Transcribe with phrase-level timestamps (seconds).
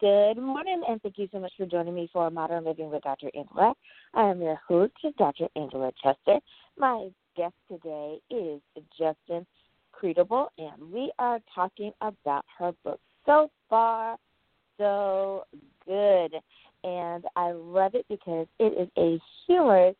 [0.00, 3.30] Good morning, and thank you so much for joining me for Modern Living with Dr.
[3.32, 3.74] Angela.
[4.12, 5.46] I am your host, Dr.
[5.54, 6.40] Angela Chester.
[6.76, 8.60] My guest today is
[9.00, 9.46] Justyn
[9.92, 14.18] Credible, and we are talking about her book, So Far,
[14.78, 15.44] So
[15.86, 16.34] Good.
[16.82, 19.94] And I love it because it is a humorous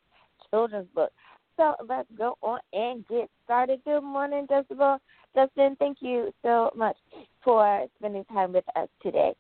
[0.50, 1.12] children's book.
[1.56, 3.80] So let's go on and get started.
[3.84, 4.98] Good morning, Justyn.
[5.36, 6.96] Justyn, thank you so much
[7.44, 9.34] for spending time with us today.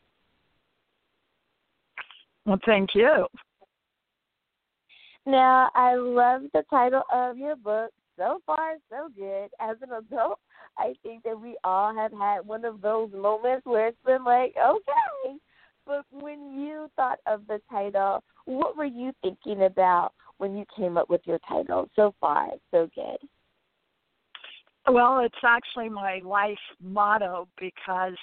[2.46, 3.26] Well, thank you.
[5.26, 7.90] Now, I love the title of your book.
[8.16, 9.48] So far, so good.
[9.58, 10.38] As an adult,
[10.78, 14.54] I think that we all have had one of those moments where it's been like,
[14.56, 15.36] okay.
[15.86, 20.96] But when you thought of the title, what were you thinking about when you came
[20.96, 21.88] up with your title?
[21.96, 23.18] So far, so good.
[24.86, 28.16] Well, it's actually my life motto because,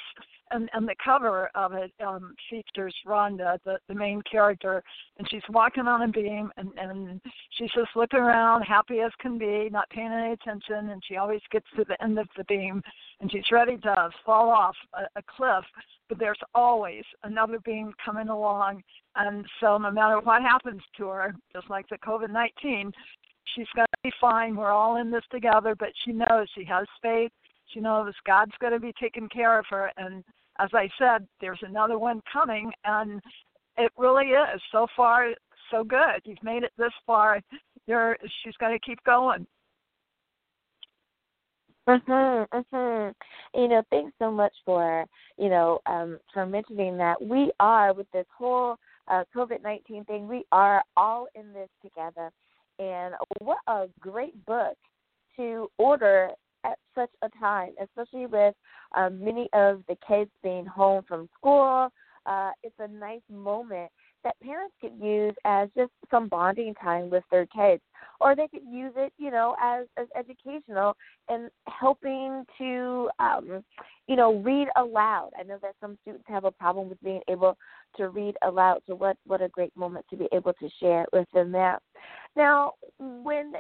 [0.51, 4.83] and, and the cover of it um, features Rhonda, the, the main character,
[5.17, 7.21] and she's walking on a beam, and, and
[7.57, 11.41] she's just looking around, happy as can be, not paying any attention, and she always
[11.51, 12.81] gets to the end of the beam,
[13.19, 15.65] and she's ready to fall off a, a cliff,
[16.09, 18.81] but there's always another beam coming along,
[19.15, 22.91] and so no matter what happens to her, just like the COVID 19,
[23.55, 24.55] she's going to be fine.
[24.55, 27.31] We're all in this together, but she knows she has faith.
[27.67, 29.91] She knows God's going to be taking care of her.
[29.97, 30.23] And
[30.59, 33.21] as I said, there's another one coming, and
[33.77, 34.61] it really is.
[34.71, 35.29] So far,
[35.69, 36.21] so good.
[36.23, 37.39] You've made it this far.
[37.87, 39.47] You're, she's going to keep going.
[41.87, 43.13] Mhm, mhm.
[43.55, 45.03] You know, thanks so much for
[45.37, 48.75] you know um, for mentioning that we are with this whole
[49.07, 50.27] uh, COVID nineteen thing.
[50.27, 52.31] We are all in this together,
[52.77, 54.77] and what a great book
[55.37, 56.29] to order
[56.63, 58.55] at such a time, especially with
[58.95, 61.89] um, many of the kids being home from school.
[62.25, 63.89] Uh, it's a nice moment
[64.23, 67.81] that parents could use as just some bonding time with their kids,
[68.19, 70.95] or they could use it, you know, as as educational
[71.29, 73.63] and helping to, um,
[74.07, 75.31] you know, read aloud.
[75.39, 77.57] I know that some students have a problem with being able
[77.97, 81.27] to read aloud, so what what a great moment to be able to share with
[81.33, 81.81] them that.
[82.35, 83.53] Now, when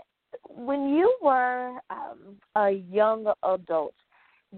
[0.49, 3.93] when you were um, a young adult,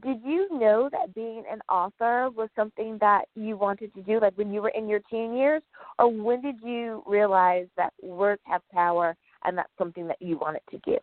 [0.02, 4.36] did you know that being an author was something that you wanted to do, like
[4.36, 5.62] when you were in your teen years,
[6.00, 10.62] or when did you realize that words have power and that's something that you wanted
[10.72, 10.98] to do?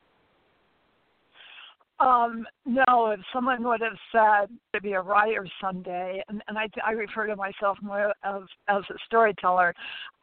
[2.00, 6.66] Um, no, if someone would have said to be a writer someday, and, and I,
[6.84, 9.75] I refer to myself more as as a storyteller,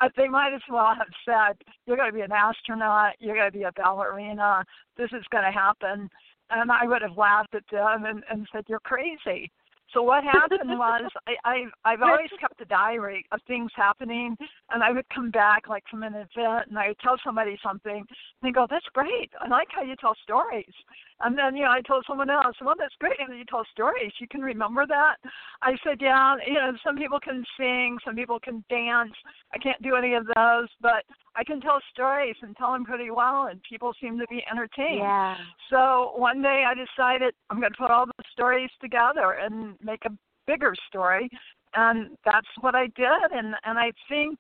[0.02, 3.14] uh, they might as well have said, "You're going to be an astronaut.
[3.20, 4.66] You're going to be a ballerina.
[4.98, 6.10] This is going to happen."
[6.50, 9.52] and I would have laughed at them and, and said, "You're crazy."
[9.94, 14.36] So what happened was I, I I've always kept a diary of things happening,
[14.72, 17.98] and I would come back like from an event, and I would tell somebody something,
[17.98, 18.08] and
[18.44, 19.32] they go, "That's great.
[19.40, 20.74] I like how you tell stories."
[21.22, 24.12] And then you know I told someone else, "Well, that's great that you tell stories.
[24.20, 25.16] You can remember that."
[25.62, 29.14] I said, "Yeah, you know, some people can sing, some people can dance.
[29.54, 31.06] I can't do any of those, but
[31.38, 35.00] I can tell stories and tell them pretty well, and people seem to be entertained."
[35.00, 35.36] Yeah.
[35.70, 40.04] So one day I decided I'm going to put all the stories together and make
[40.06, 40.12] a
[40.48, 41.30] bigger story,
[41.76, 43.32] and that's what I did.
[43.32, 44.40] And and I think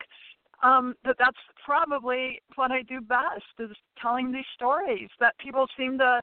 [0.63, 5.97] um, that that's probably what I do best is telling these stories that people seem
[5.99, 6.21] to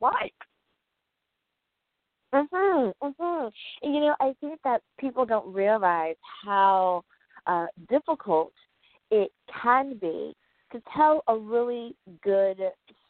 [0.00, 0.34] like.
[2.32, 3.52] Mhm, mhm.
[3.82, 7.04] You know, I think that people don't realize how
[7.46, 8.52] uh, difficult
[9.10, 9.30] it
[9.62, 10.34] can be
[10.72, 12.58] to tell a really good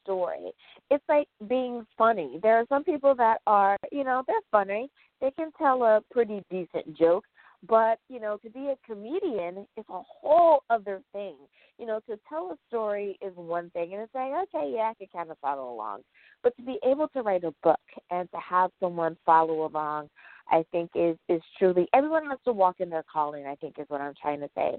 [0.03, 0.51] story.
[0.91, 2.39] It's like being funny.
[2.43, 4.91] There are some people that are, you know, they're funny.
[5.21, 7.25] They can tell a pretty decent joke,
[7.69, 11.37] but, you know, to be a comedian is a whole other thing.
[11.79, 14.95] You know, to tell a story is one thing, and it's like, okay, yeah, I
[14.99, 16.01] can kind of follow along.
[16.43, 17.81] But to be able to write a book
[18.11, 20.11] and to have someone follow along,
[20.51, 23.47] I think is is truly everyone has to walk in their calling.
[23.47, 24.79] I think is what I'm trying to say.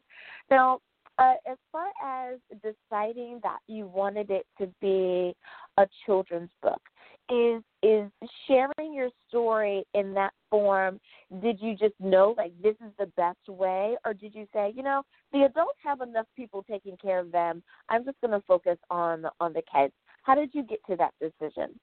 [0.51, 0.79] Now,
[1.21, 5.35] uh, as far as deciding that you wanted it to be
[5.77, 6.81] a children's book,
[7.29, 8.09] is is
[8.47, 10.99] sharing your story in that form
[11.41, 13.95] did you just know like this is the best way?
[14.05, 17.63] Or did you say you know the adults have enough people taking care of them.
[17.89, 19.93] I'm just going to focus on on the kids.
[20.23, 21.79] How did you get to that decision?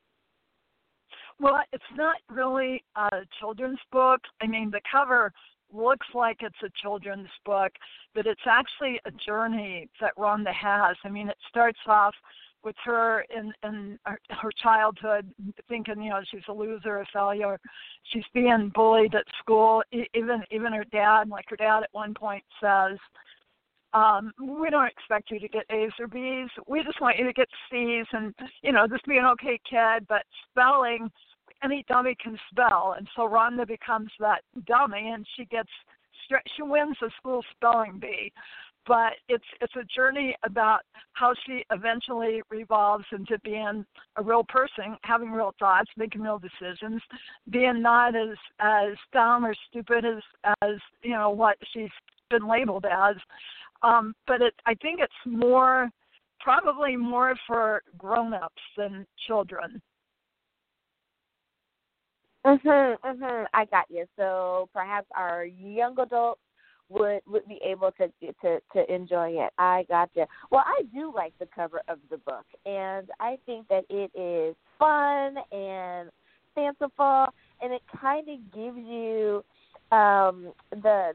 [1.40, 3.08] Well it's not really a
[3.38, 4.20] children's book.
[4.42, 5.32] I mean the cover
[5.78, 7.72] looks like it's a children's book,
[8.14, 10.96] but it's actually a journey that Rhonda has.
[11.04, 12.14] I mean, it starts off
[12.64, 15.32] with her in in her, her childhood,
[15.68, 17.58] thinking you know she's a loser, a failure.
[18.12, 19.82] She's being bullied at school.
[20.14, 22.98] Even even her dad, like her dad, at one point says,
[23.92, 26.50] um, "We don't expect you to get A's or B's.
[26.66, 30.06] We just want you to get C's, and you know just be an okay kid.
[30.08, 31.10] But spelling,
[31.62, 35.70] any dummy can spell, and so Rhonda becomes that dummy, and she gets
[36.56, 38.32] she wins the school spelling bee
[38.88, 40.80] but it's it's a journey about
[41.12, 43.84] how she eventually revolves into being
[44.16, 47.00] a real person, having real thoughts, making real decisions,
[47.50, 50.22] being not as as dumb or stupid as
[50.62, 51.90] as you know what she's
[52.30, 53.16] been labeled as.
[53.82, 55.90] Um, but it, I think it's more
[56.40, 59.82] probably more for grown-ups than children.
[62.48, 63.46] Mhm, mhm.
[63.52, 64.06] I got you.
[64.16, 66.40] So perhaps our young adults
[66.88, 68.08] would would be able to
[68.42, 69.52] to to enjoy it.
[69.58, 70.24] I got you.
[70.50, 74.56] Well, I do like the cover of the book, and I think that it is
[74.78, 76.10] fun and
[76.54, 77.26] fanciful,
[77.60, 79.44] and it kind of gives you
[79.92, 81.12] um the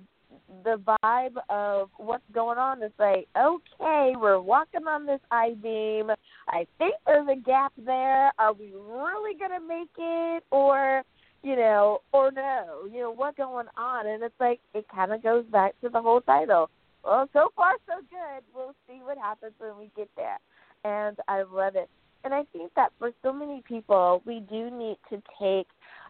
[0.64, 2.84] the vibe of what's going on.
[2.84, 6.12] It's like, okay, we're walking on this I beam.
[6.48, 8.32] I think there's a gap there.
[8.38, 11.02] Are we really gonna make it, or
[11.44, 14.08] you know, or no, you know, what's going on?
[14.08, 16.70] And it's like it kind of goes back to the whole title.
[17.04, 18.44] Well, so far so good.
[18.56, 20.38] We'll see what happens when we get there.
[20.86, 21.90] And I love it.
[22.24, 25.68] And I think that for so many people, we do need to take.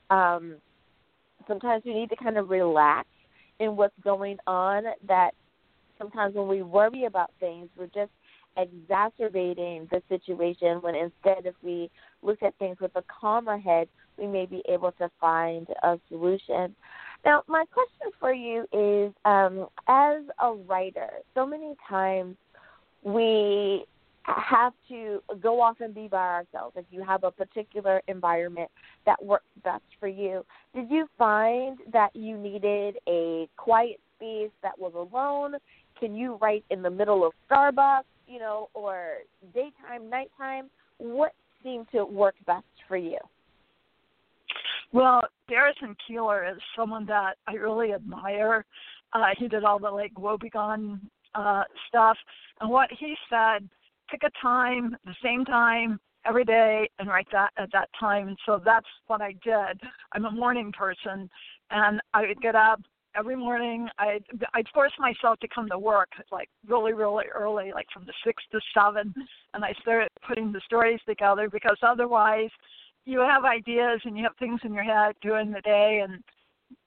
[0.09, 0.56] um
[1.45, 3.07] Sometimes we need to kind of relax
[3.59, 4.83] in what's going on.
[5.07, 5.31] That
[5.97, 8.12] sometimes when we worry about things, we're just
[8.56, 11.89] exacerbating the situation when instead if we
[12.21, 13.88] look at things with a calmer head
[14.18, 16.75] we may be able to find a solution
[17.25, 22.36] now my question for you is um, as a writer so many times
[23.04, 23.83] we
[24.25, 28.69] have to go off and be by ourselves if you have a particular environment
[29.06, 34.77] that works best for you did you find that you needed a quiet space that
[34.80, 35.56] was alone
[36.00, 39.18] can you write in the middle of starbucks you know, or
[39.54, 40.69] daytime, nighttime?
[40.98, 41.33] What
[41.63, 43.18] seemed to work best for you?
[44.94, 48.63] Well, Garrison Keillor is someone that I really admire.
[49.12, 51.00] Uh, he did all the like Wobegon
[51.34, 52.18] uh, stuff,
[52.62, 53.68] and what he said:
[54.10, 58.28] pick a time, the same time every day, and write that at that time.
[58.28, 59.81] And so that's what I did.
[60.13, 61.28] I'm a morning person,
[61.72, 62.80] and I would get up
[63.16, 64.19] every morning I
[64.54, 68.44] I'd force myself to come to work like really really early, like from the six
[68.51, 69.13] to seven,
[69.54, 72.50] and I started putting the stories together because otherwise
[73.06, 76.24] you have ideas and you have things in your head during the day and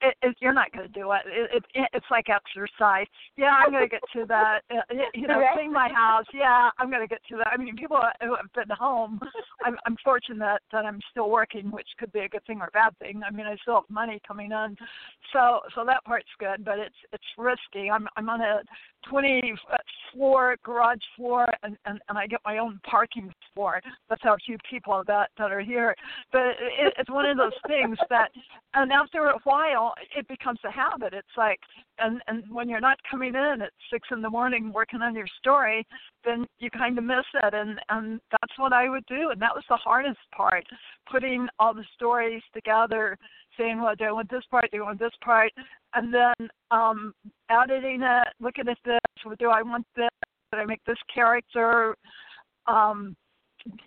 [0.01, 1.21] it, it, you're not going to do it.
[1.27, 1.89] It, it.
[1.93, 3.07] It's like exercise.
[3.37, 4.61] Yeah, I'm going to get to that.
[4.71, 6.27] Uh, you know, clean my house.
[6.33, 7.49] Yeah, I'm going to get to that.
[7.53, 9.21] I mean, people who have been home.
[9.65, 12.71] I'm, I'm fortunate that I'm still working, which could be a good thing or a
[12.71, 13.23] bad thing.
[13.27, 14.77] I mean, I still have money coming in,
[15.33, 16.65] so so that part's good.
[16.65, 17.91] But it's it's risky.
[17.91, 18.61] I'm I'm on a
[19.09, 19.55] 20
[20.13, 23.81] floor garage floor, and and and I get my own parking floor.
[24.09, 25.95] That's how few people that that are here.
[26.33, 26.43] But
[26.79, 28.31] it, it's one of those things that,
[28.75, 29.76] and after a while,
[30.17, 31.13] it becomes a habit.
[31.15, 31.59] It's like,
[31.99, 35.27] and and when you're not coming in at six in the morning working on your
[35.39, 35.87] story,
[36.25, 37.55] then you kind of miss it.
[37.55, 39.31] And and that's what I would do.
[39.31, 40.65] And that was the hardest part,
[41.11, 43.17] putting all the stories together
[43.59, 44.71] saying, well, do I want this part?
[44.71, 45.51] Do I want this part?
[45.95, 47.15] And then um,
[47.51, 48.99] editing it, looking at this.
[49.39, 50.09] Do I want this?
[50.53, 51.97] Did I make this character?
[52.67, 53.17] Um,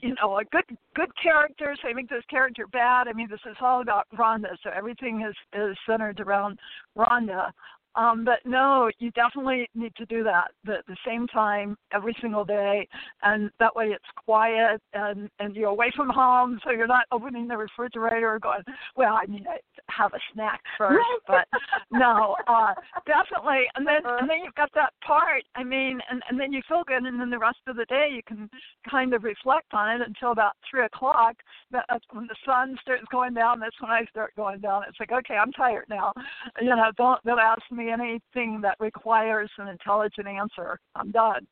[0.02, 1.76] you know, a good good character.
[1.82, 3.08] So I make this character bad.
[3.08, 4.56] I mean, this is all about Rhonda.
[4.64, 6.60] So everything is is centered around
[6.98, 7.52] Rhonda.
[7.96, 12.46] Um, but no, you definitely need to do that at the same time every single
[12.46, 12.88] day,
[13.24, 17.48] and that way it's quiet and and you're away from home, so you're not opening
[17.48, 18.62] the refrigerator or going,
[18.96, 19.58] well, I need to
[19.90, 21.06] have a snack first.
[21.28, 21.48] but
[21.92, 22.74] no, uh,
[23.06, 23.66] definitely.
[23.76, 25.44] And then and then you've got that part.
[25.56, 28.10] I mean, and and then you feel good, and then the rest of the day
[28.14, 28.50] you can
[28.90, 31.36] kind of reflect on it until about three o'clock.
[31.72, 33.60] That's when the sun starts going down.
[33.60, 34.84] That's when I start going down.
[34.88, 36.14] It's like, okay, I'm tired now.
[36.62, 40.80] You know, don't don't ask me me anything that requires an intelligent answer.
[40.96, 41.48] I'm done.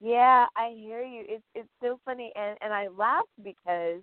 [0.00, 1.24] Yeah, I hear you.
[1.28, 4.02] It's it's so funny, and and I laugh because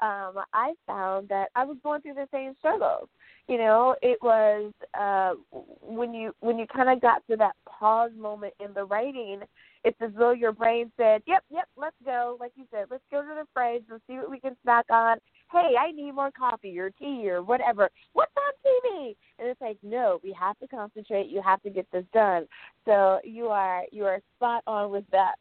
[0.00, 3.08] um I found that I was going through the same struggles.
[3.46, 8.10] You know, it was uh when you when you kind of got to that pause
[8.16, 9.42] moment in the writing,
[9.84, 13.20] it's as though your brain said, "Yep, yep, let's go." Like you said, let's go
[13.22, 15.18] to the fridge and see what we can snack on.
[15.52, 17.90] Hey, I need more coffee or tea or whatever.
[18.14, 19.14] What's on TV?
[19.38, 21.28] And it's like, no, we have to concentrate.
[21.28, 22.46] You have to get this done.
[22.86, 25.34] So you are you are spot on with that.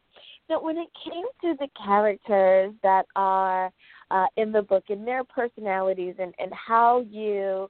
[0.49, 3.71] So when it came to the characters that are
[4.11, 7.69] uh, in the book and their personalities and, and how you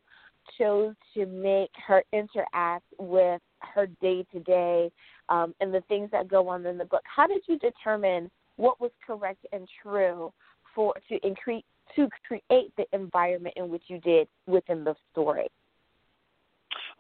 [0.57, 4.91] chose to make her interact with her day to day
[5.29, 7.03] Um, and the things that go on in the book.
[7.05, 10.31] How did you determine what was correct and true
[10.75, 11.63] for to increase
[11.95, 15.47] to create the environment in which you did within the story?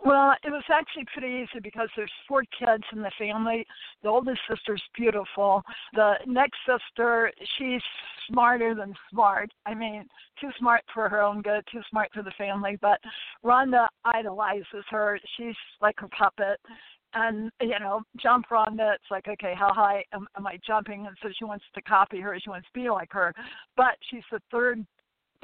[0.03, 3.65] Well, it was actually pretty easy because there's four kids in the family.
[4.01, 5.63] The oldest sister's beautiful.
[5.93, 7.81] The next sister, she's
[8.29, 9.51] smarter than smart.
[9.65, 10.05] I mean,
[10.41, 12.77] too smart for her own good, too smart for the family.
[12.81, 12.99] But
[13.45, 15.19] Rhonda idolizes her.
[15.37, 16.59] She's like her puppet.
[17.15, 18.95] And you know, jump Rhonda.
[18.95, 21.05] It's like, okay, how high am, am I jumping?
[21.05, 22.37] And so she wants to copy her.
[22.41, 23.33] She wants to be like her.
[23.77, 24.85] But she's the third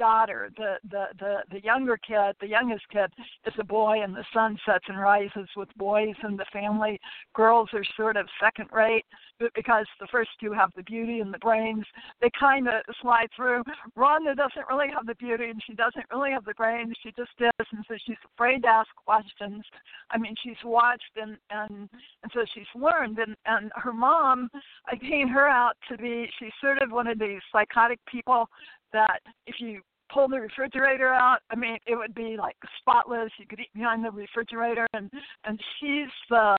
[0.00, 3.10] daughter, the the the the younger kid, the youngest kid,
[3.46, 6.98] is a boy, and the sun sets and rises with boys in the family.
[7.34, 9.04] Girls are sort of second rate,
[9.38, 11.84] but because the first two have the beauty and the brains,
[12.22, 13.62] they kind of slide through.
[13.96, 16.94] Rhonda doesn't really have the beauty, and she doesn't really have the brains.
[17.02, 19.62] She just is, and so she's afraid to ask questions.
[20.10, 21.90] I mean, she's watched and and
[22.22, 24.48] and so she's learned, and and her mom,
[24.86, 28.48] I paint her out to be she's sort of one of these psychotic people
[28.92, 29.80] that if you
[30.12, 33.30] pull the refrigerator out, I mean, it would be like spotless.
[33.38, 35.10] You could eat behind the refrigerator, and
[35.44, 36.56] and she's the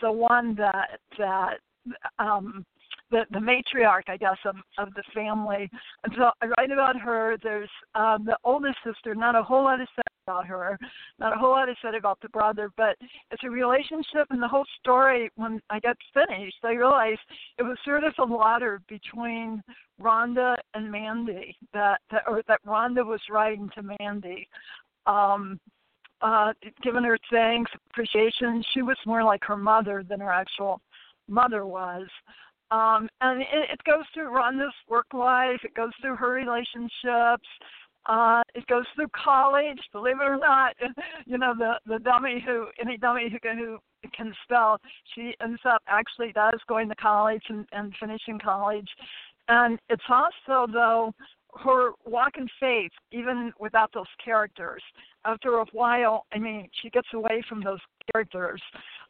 [0.00, 1.58] the one that that
[2.18, 2.64] um
[3.10, 5.70] the the matriarch, I guess, of of the family.
[6.04, 7.36] And so I write about her.
[7.42, 9.14] There's um the oldest sister.
[9.14, 10.78] Not a whole lot said about her.
[11.18, 12.96] Not a whole lot is said about the brother, but
[13.30, 14.26] it's a relationship.
[14.30, 17.20] And the whole story, when I got finished, I realized
[17.58, 19.62] it was sort of a ladder between
[20.00, 21.56] Rhonda and Mandy.
[21.72, 24.48] That that or that Rhonda was writing to Mandy.
[25.06, 25.58] Um,
[26.20, 28.62] uh, giving her thanks, appreciation.
[28.74, 30.80] She was more like her mother than her actual
[31.28, 32.06] mother was.
[32.70, 37.48] Um, and it, it goes through Rhonda's work life, it goes through her relationships,
[38.08, 39.78] uh, it goes through college.
[39.92, 40.74] Believe it or not,
[41.26, 43.78] you know the the dummy who any dummy who can, who
[44.16, 44.78] can spell,
[45.14, 48.88] she ends up actually does going to college and, and finishing college.
[49.48, 51.12] And it's also though
[51.64, 54.82] her walk in faith, even without those characters.
[55.24, 57.80] After a while, I mean, she gets away from those
[58.12, 58.62] characters,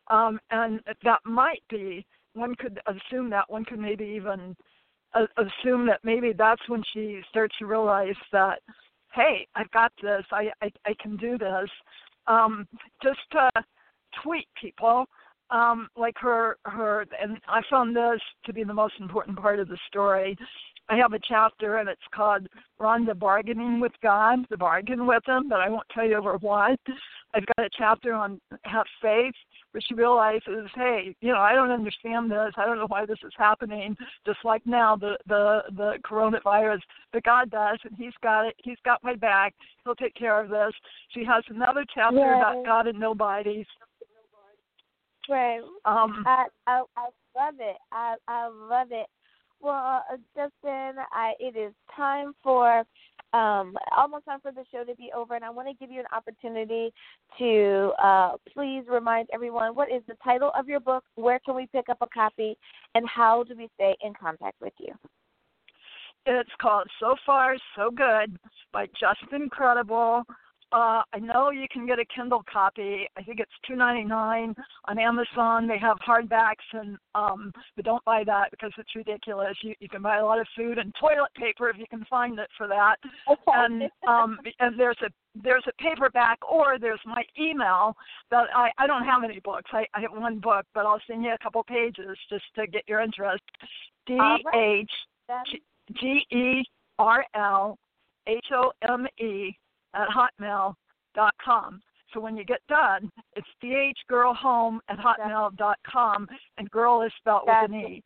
[0.08, 4.56] um, and that might be one could assume that one could maybe even
[5.14, 8.60] uh, assume that maybe that's when she starts to realize that
[9.14, 11.68] hey i've got this i i, I can do this
[12.26, 12.66] um
[13.02, 13.50] just to
[14.22, 15.06] tweet people
[15.50, 19.68] um like her her and i found this to be the most important part of
[19.68, 20.36] the story
[20.90, 22.46] I have a chapter and it's called
[22.80, 26.80] Rhonda Bargaining with God, the bargain with him, but I won't tell you over what.
[27.34, 29.34] I've got a chapter on have faith,
[29.72, 32.52] where she realizes, hey, you know, I don't understand this.
[32.56, 33.96] I don't know why this is happening.
[34.26, 36.80] Just like now, the the the coronavirus,
[37.12, 38.54] but God does, and He's got it.
[38.62, 39.54] He's got my back.
[39.84, 40.72] He'll take care of this.
[41.10, 43.66] She has another chapter about God and nobodies.
[45.28, 45.60] Right.
[45.84, 47.76] Um, I, I I love it.
[47.92, 49.06] I I love it.
[49.60, 52.84] Well, uh, Justyn, I, it is time for
[53.32, 56.00] um, almost time for the show to be over, and I want to give you
[56.00, 56.92] an opportunity
[57.38, 61.66] to uh, please remind everyone what is the title of your book, where can we
[61.66, 62.56] pick up a copy,
[62.94, 64.94] and how do we stay in contact with you?
[66.26, 68.38] It's called So Far So Good
[68.72, 70.24] by Justyn Credible.
[70.70, 73.08] Uh, I know you can get a Kindle copy.
[73.16, 75.66] I think it's two ninety nine on Amazon.
[75.66, 79.56] They have hardbacks, and um, but don't buy that because it's ridiculous.
[79.62, 82.38] You you can buy a lot of food and toilet paper if you can find
[82.38, 82.96] it for that.
[83.30, 83.40] Okay.
[83.46, 85.08] And um, and there's a
[85.42, 87.96] there's a paperback or there's my email
[88.30, 89.70] that I I don't have any books.
[89.72, 92.82] I I have one book, but I'll send you a couple pages just to get
[92.86, 93.42] your interest.
[94.06, 94.18] D
[94.54, 94.90] H
[95.94, 96.62] G E
[96.98, 97.78] R L
[98.26, 99.56] H O M E
[99.94, 101.82] at hotmail.com.
[102.12, 107.74] So when you get done, it's dhgerlhome at hotmail.com, and girl is spelled with an
[107.74, 108.02] E.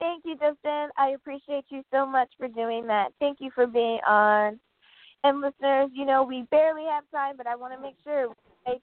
[0.00, 0.88] Thank you, Justyn.
[0.96, 3.08] I appreciate you so much for doing that.
[3.20, 4.58] Thank you for being on.
[5.24, 8.28] And listeners, you know, we barely have time, but I want to make sure
[8.66, 8.74] we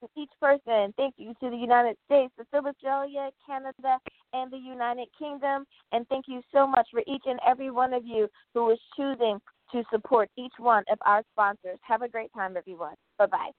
[0.00, 0.92] to each person.
[0.96, 3.98] Thank you to the United States, the Australia, Canada,
[4.32, 5.66] and the United Kingdom.
[5.92, 9.38] And thank you so much for each and every one of you who is choosing
[9.72, 11.78] to support each one of our sponsors.
[11.82, 12.94] Have a great time, everyone.
[13.18, 13.50] Bye bye.